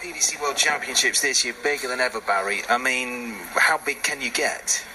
[0.00, 2.62] PDC World Championships this year bigger than ever, Barry.
[2.70, 4.86] I mean, how big can you get?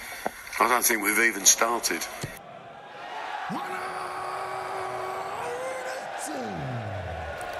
[0.58, 2.08] I don't think we've even started.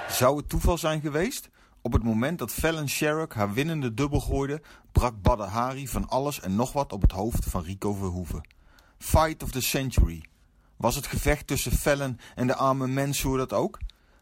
[0.08, 1.48] Zou het toeval zijn geweest?
[1.82, 6.40] Op het moment dat Fallon Sherrock haar winnende dubbel gooide, brak Badr Hari van alles
[6.40, 8.48] en nog wat op het hoofd van Rico Verhoeven.
[8.98, 10.24] Fight of the Century.
[10.76, 13.78] Was het gevecht tussen Fallon en de arme Mansour dat ook?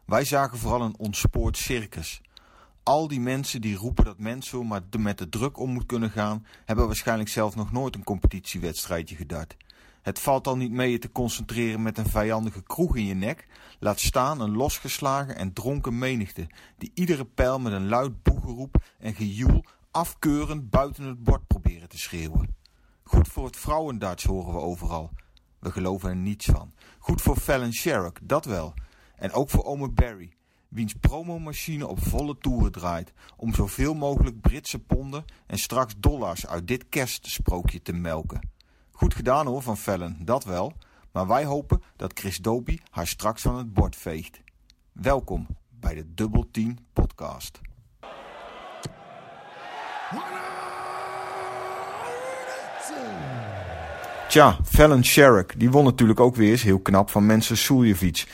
[0.07, 2.21] Wij zagen vooral een ontspoord circus.
[2.85, 6.47] Al die mensen die roepen dat Mansour maar met de druk om moet kunnen gaan,
[6.65, 9.57] hebben waarschijnlijk zelf nog nooit een competitiewedstrijdje gedart.
[10.03, 13.47] Het valt al niet mee je te concentreren met een vijandige kroeg in je nek,
[13.79, 16.47] laat staan een losgeslagen en dronken menigte,
[16.79, 21.99] die iedere pijl met een luid boegeroep en gejoel afkeurend buiten het bord proberen te
[21.99, 22.55] schreeuwen.
[23.03, 25.11] Goed voor het vrouwendarts horen we overal.
[25.59, 26.73] We geloven er niets van.
[26.99, 28.75] Goed voor Fallon Sherrock, dat wel.
[29.17, 30.33] En ook voor Ome Barry,
[30.75, 36.69] wiens promomachine op volle toeren draait om zoveel mogelijk Britse ponden en straks dollars uit
[36.69, 38.51] dit kerstsprookje te melken.
[38.91, 40.73] Goed gedaan hoor van Fallon, dat wel.
[41.13, 44.41] Maar wij hopen dat Chris Dobie haar straks van het bord veegt.
[44.93, 47.61] Welkom bij de Double Team podcast.
[54.29, 58.27] Tja, Fallon Sherrock, die won natuurlijk ook weer eens heel knap van mensen Suljevic.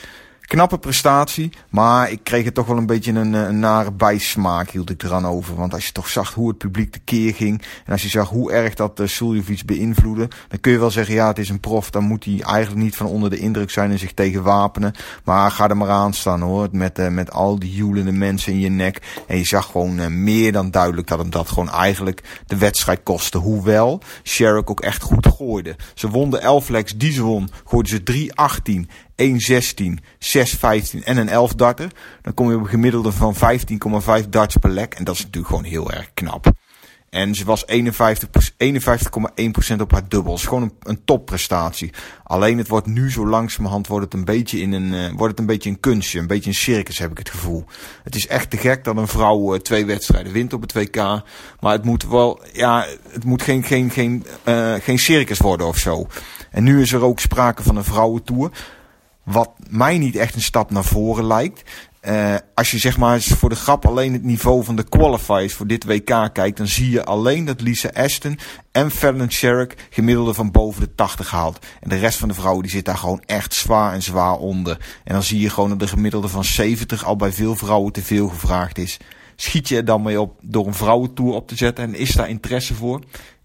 [0.51, 4.89] Knappe prestatie, maar ik kreeg er toch wel een beetje een, een nare bijsmaak, hield
[4.89, 5.55] ik eraan over.
[5.55, 8.51] Want als je toch zag hoe het publiek tekeer ging, en als je zag hoe
[8.51, 11.89] erg dat uh, Suljevic beïnvloedde, dan kun je wel zeggen, ja, het is een prof,
[11.89, 14.93] dan moet hij eigenlijk niet van onder de indruk zijn en zich tegen wapenen.
[15.23, 18.59] Maar ga er maar aan staan hoor, met, uh, met al die joelende mensen in
[18.59, 19.23] je nek.
[19.27, 23.37] En je zag gewoon meer dan duidelijk dat hem dat gewoon eigenlijk de wedstrijd kostte.
[23.37, 25.75] Hoewel Sherrock ook echt goed gooide.
[25.93, 28.29] Ze won de 11 legs die ze won, gooiden ze
[28.87, 29.10] 3-18.
[29.21, 31.91] 1,16, 6,15 en een 11 darter.
[32.21, 33.35] Dan kom je op een gemiddelde van
[34.23, 34.87] 15,5 darts per leg.
[34.87, 36.51] En dat is natuurlijk gewoon heel erg knap.
[37.11, 37.75] En ze was 51,1%
[38.55, 40.45] 51, op haar dubbels.
[40.45, 41.93] Gewoon een, een topprestatie.
[42.23, 45.39] Alleen het wordt nu zo langzamerhand wordt het een beetje in een, uh, wordt het
[45.39, 46.19] een beetje een kunstje.
[46.19, 47.65] Een beetje een circus heb ik het gevoel.
[48.03, 50.95] Het is echt te gek dat een vrouw uh, twee wedstrijden wint op het WK.
[51.59, 55.77] Maar het moet wel, ja, het moet geen, geen, geen, uh, geen circus worden of
[55.77, 56.07] zo.
[56.51, 58.51] En nu is er ook sprake van een vrouwentour.
[59.23, 61.63] Wat mij niet echt een stap naar voren lijkt.
[62.07, 65.67] Uh, als je zeg maar voor de grap alleen het niveau van de qualifiers voor
[65.67, 68.39] dit WK kijkt, dan zie je alleen dat Lisa Ashton
[68.71, 71.65] en Fallon Sherrock gemiddelde van boven de 80 haalt.
[71.79, 74.77] En de rest van de vrouwen die zit daar gewoon echt zwaar en zwaar onder.
[75.03, 78.03] En dan zie je gewoon dat de gemiddelde van 70 al bij veel vrouwen te
[78.03, 78.97] veel gevraagd is.
[79.35, 82.29] Schiet je er dan mee op door een vrouwentour op te zetten en is daar
[82.29, 83.01] interesse voor?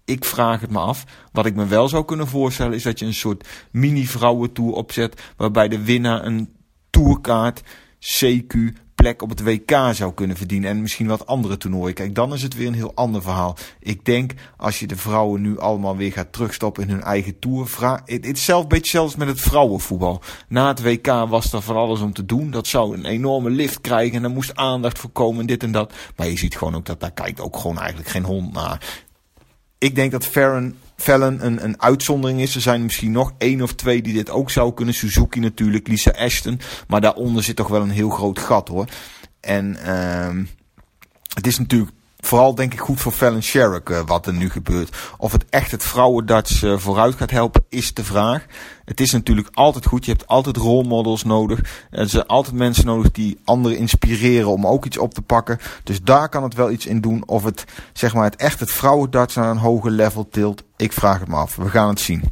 [0.07, 1.03] Ik vraag het me af.
[1.31, 5.21] Wat ik me wel zou kunnen voorstellen is dat je een soort mini-vrouwentour opzet.
[5.37, 6.53] Waarbij de winnaar een
[6.89, 7.63] tourkaart,
[7.99, 8.57] CQ,
[8.95, 10.69] plek op het WK zou kunnen verdienen.
[10.69, 11.93] En misschien wat andere toernooien.
[11.93, 13.57] Kijk, dan is het weer een heel ander verhaal.
[13.79, 17.69] Ik denk als je de vrouwen nu allemaal weer gaat terugstoppen in hun eigen tour.
[18.05, 20.21] Het is zelf een beetje zelfs met het vrouwenvoetbal.
[20.47, 22.51] Na het WK was er van alles om te doen.
[22.51, 24.17] Dat zou een enorme lift krijgen.
[24.17, 25.45] En er moest aandacht voor komen.
[25.45, 25.93] Dit en dat.
[26.15, 29.05] Maar je ziet gewoon ook dat daar kijkt ook gewoon eigenlijk geen hond naar
[29.77, 32.55] ik denk dat Farron, Fallon een, een uitzondering is.
[32.55, 34.93] Er zijn misschien nog één of twee die dit ook zou kunnen.
[34.93, 36.59] Suzuki natuurlijk, Lisa Ashton.
[36.87, 38.85] Maar daaronder zit toch wel een heel groot gat hoor.
[39.39, 40.43] En uh,
[41.33, 44.97] het is natuurlijk vooral denk ik goed voor Fallon Sherrock uh, wat er nu gebeurt.
[45.17, 48.45] Of het echt het vrouwendarts uh, vooruit gaat helpen is de vraag.
[48.85, 50.05] Het is natuurlijk altijd goed.
[50.05, 51.87] Je hebt altijd rolmodels nodig.
[51.89, 55.59] Er zijn altijd mensen nodig die anderen inspireren om ook iets op te pakken.
[55.83, 57.23] Dus daar kan het wel iets in doen.
[57.25, 60.63] Of het, zeg maar, het echt het vrouwendarts naar een hoger level tilt.
[60.75, 61.55] Ik vraag het me af.
[61.55, 62.23] We gaan het zien.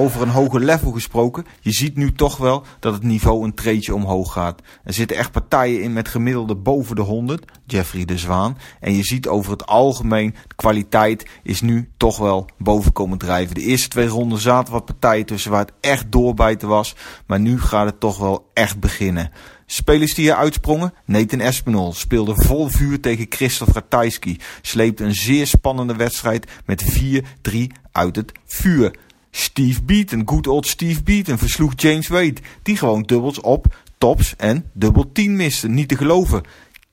[0.00, 1.44] Over een hoger level gesproken.
[1.60, 4.62] Je ziet nu toch wel dat het niveau een treetje omhoog gaat.
[4.84, 7.44] Er zitten echt partijen in met gemiddelde boven de 100.
[7.66, 8.58] Jeffrey de Zwaan.
[8.80, 13.54] En je ziet over het algemeen, de kwaliteit is nu toch wel boven komen drijven.
[13.54, 16.96] De eerste twee ronden zaten wat partijen tussen waar het echt doorbijten was.
[17.26, 19.30] Maar nu gaat het toch wel echt beginnen.
[19.66, 24.38] Spelers die hier uitsprongen, Nathan Espinol speelde vol vuur tegen Christoph Ratajski.
[24.62, 26.84] Sleepte een zeer spannende wedstrijd met
[27.50, 27.56] 4-3
[27.92, 28.94] uit het vuur.
[29.30, 32.36] Steve Beaton, good old Steve Beaton, versloeg James Wade.
[32.62, 33.66] Die gewoon dubbels op
[33.98, 35.68] tops en dubbel 10 miste.
[35.68, 36.42] Niet te geloven.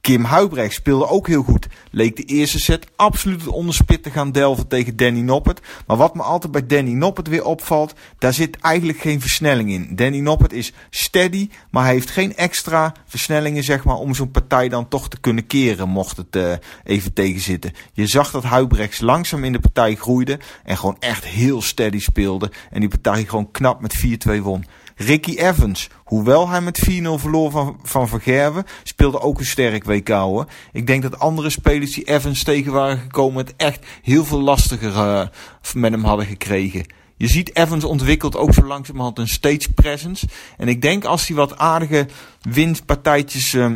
[0.08, 1.68] Kim Huibrecht speelde ook heel goed.
[1.92, 5.62] Leek de eerste set absoluut het onderspit te gaan delven tegen Danny Noppert.
[5.88, 9.96] Maar wat me altijd bij Danny Noppert weer opvalt, daar zit eigenlijk geen versnelling in.
[9.96, 14.70] Danny Noppert is steady, maar hij heeft geen extra versnellingen zeg maar, om zo'n partij
[14.70, 16.54] dan toch te kunnen keren, mocht het uh,
[16.84, 17.72] even tegenzitten.
[17.94, 22.52] Je zag dat Huibrechts langzaam in de partij groeide en gewoon echt heel steady speelde.
[22.70, 24.66] En die partij gewoon knap met 4-2 won.
[25.00, 30.46] Ricky Evans, hoewel hij met 4-0 verloor van, van Vergerven, speelde ook een sterk WK.
[30.72, 34.92] Ik denk dat andere spelers die Evans tegen waren gekomen het echt heel veel lastiger
[34.94, 35.28] uh,
[35.74, 36.86] met hem hadden gekregen.
[37.18, 40.28] Je ziet Evans ontwikkelt ook zo langzamerhand een stage presence.
[40.58, 42.08] En ik denk als hij wat aardige
[42.42, 43.54] winstpartijtjes...
[43.54, 43.72] Uh,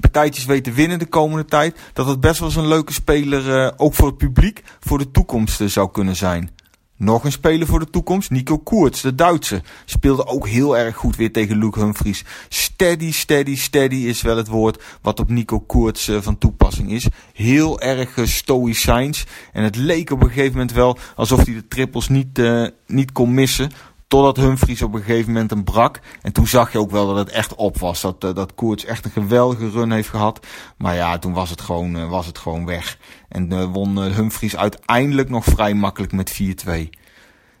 [0.00, 3.64] partijtjes weet te winnen de komende tijd, dat het best wel eens een leuke speler,
[3.64, 6.50] uh, ook voor het publiek, voor de toekomst zou kunnen zijn.
[6.98, 9.62] Nog een speler voor de toekomst, Nico Koerts, de Duitse.
[9.84, 12.24] Speelde ook heel erg goed weer tegen Luke Humphries.
[12.48, 17.06] Steady, steady, steady is wel het woord wat op Nico Koerts uh, van toepassing is.
[17.32, 19.26] Heel erg uh, stoïcijns.
[19.52, 23.12] En het leek op een gegeven moment wel alsof hij de trippels niet, uh, niet
[23.12, 23.70] kon missen.
[24.08, 26.00] Totdat Humphries op een gegeven moment hem brak.
[26.22, 28.00] En toen zag je ook wel dat het echt op was.
[28.00, 30.46] Dat, uh, dat Koerts echt een geweldige run heeft gehad.
[30.76, 32.98] Maar ja, toen was het gewoon, uh, was het gewoon weg.
[33.28, 36.88] En uh, won Humphries uiteindelijk nog vrij makkelijk met 4-2.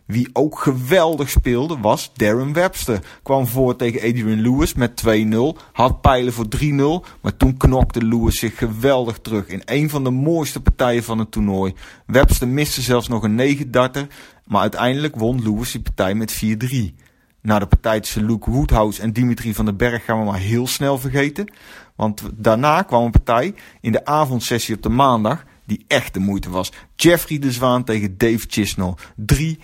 [0.08, 3.00] Wie ook geweldig speelde was Darren Webster.
[3.22, 5.38] Kwam voor tegen Adrian Lewis met 2-0.
[5.72, 7.06] Had pijlen voor 3-0.
[7.20, 9.46] Maar toen knokte Lewis zich geweldig terug.
[9.46, 11.74] In een van de mooiste partijen van het toernooi.
[12.06, 14.06] Webster miste zelfs nog een 9 darter.
[14.44, 17.06] Maar uiteindelijk won Lewis die partij met 4-3.
[17.40, 20.66] Na de partij tussen Luke Woodhouse en Dimitri van den Berg gaan we maar heel
[20.66, 21.52] snel vergeten.
[21.96, 26.50] Want daarna kwam een partij in de avondsessie op de maandag die echt de moeite
[26.50, 26.72] was.
[26.96, 28.94] Jeffrey de Zwaan tegen Dave Chisnell.
[29.34, 29.56] 3-4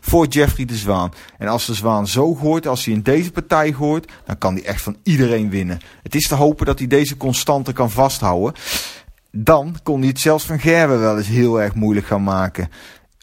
[0.00, 1.12] voor Jeffrey de Zwaan.
[1.38, 4.64] En als de Zwaan zo gooit, als hij in deze partij gooit, dan kan hij
[4.64, 5.80] echt van iedereen winnen.
[6.02, 8.54] Het is te hopen dat hij deze constante kan vasthouden.
[9.32, 12.68] Dan kon hij het zelfs van Gerwe wel eens heel erg moeilijk gaan maken.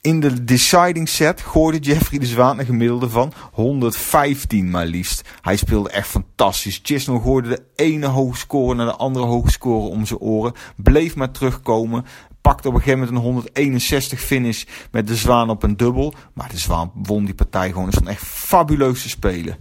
[0.01, 5.29] In de deciding set gooide Jeffrey de Zwaan een gemiddelde van 115 maar liefst.
[5.41, 6.79] Hij speelde echt fantastisch.
[6.83, 10.53] Chisnell gooide de ene hoge score naar de andere hoge score om zijn oren.
[10.75, 12.05] Bleef maar terugkomen.
[12.41, 16.13] Pakte op een gegeven moment een 161 finish met de Zwaan op een dubbel.
[16.33, 17.85] Maar de Zwaan won die partij gewoon.
[17.85, 19.57] Het stond echt fabuleus te spelen.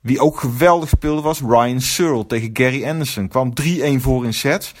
[0.00, 3.28] Wie ook geweldig speelde was Ryan Searle tegen Gary Anderson.
[3.28, 3.62] Kwam 3-1
[3.96, 4.74] voor in sets.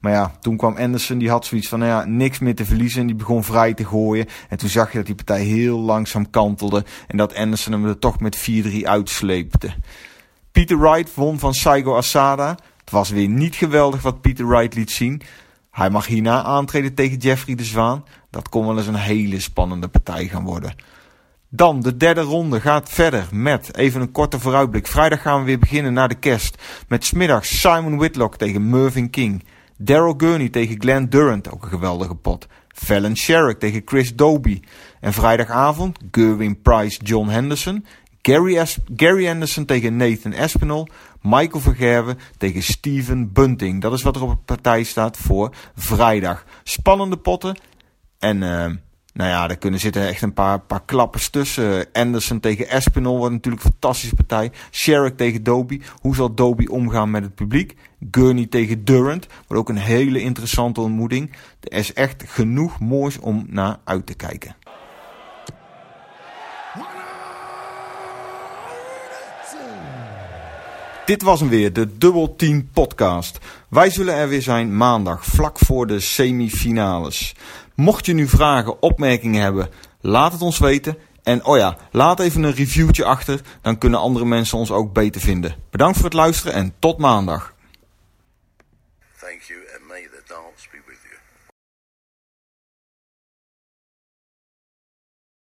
[0.00, 3.00] Maar ja, toen kwam Anderson, die had zoiets van, nou ja, niks meer te verliezen.
[3.00, 4.26] En die begon vrij te gooien.
[4.48, 6.84] En toen zag je dat die partij heel langzaam kantelde.
[7.06, 9.72] En dat Anderson hem er toch met 4-3 uitsleepte.
[10.52, 12.56] Peter Wright won van Saigo Asada.
[12.80, 15.22] Het was weer niet geweldig wat Peter Wright liet zien.
[15.70, 18.04] Hij mag hierna aantreden tegen Jeffrey de Zwaan.
[18.30, 20.74] Dat kon wel eens een hele spannende partij gaan worden.
[21.48, 24.86] Dan, de derde ronde gaat verder met, even een korte vooruitblik.
[24.86, 26.62] Vrijdag gaan we weer beginnen na de kerst.
[26.88, 29.44] Met smiddags Simon Whitlock tegen Mervyn King.
[29.82, 32.46] Daryl Gurney tegen Glenn Durant, ook een geweldige pot.
[32.68, 34.60] Fallon Sherrick tegen Chris Doby.
[35.00, 37.84] En vrijdagavond Gerwin Price, John Henderson.
[38.22, 38.66] Gary,
[38.96, 40.88] Gary Anderson tegen Nathan Espinol.
[41.20, 43.80] Michael Vergerven tegen Steven Bunting.
[43.80, 46.44] Dat is wat er op de partij staat voor vrijdag.
[46.62, 47.58] Spannende potten.
[48.18, 48.42] En...
[48.42, 48.66] Uh,
[49.12, 51.86] nou ja, daar kunnen zitten echt een paar, paar klappers tussen.
[51.92, 54.52] Anderson tegen Espinol wordt natuurlijk een fantastische partij.
[54.70, 55.80] Sherrick tegen Doby.
[56.00, 57.76] Hoe zal Doby omgaan met het publiek?
[58.10, 59.26] Gurney tegen Durant.
[59.46, 61.30] Wordt ook een hele interessante ontmoeting.
[61.60, 64.56] Er is echt genoeg moois om naar uit te kijken.
[71.10, 73.38] Dit was hem weer, de Double Team podcast.
[73.68, 77.34] Wij zullen er weer zijn maandag, vlak voor de semifinales.
[77.74, 79.68] Mocht je nu vragen, opmerkingen hebben,
[80.00, 80.98] laat het ons weten.
[81.22, 85.20] En oh ja, laat even een reviewtje achter, dan kunnen andere mensen ons ook beter
[85.20, 85.54] vinden.
[85.70, 87.54] Bedankt voor het luisteren en tot maandag.
[89.20, 89.69] Thank you.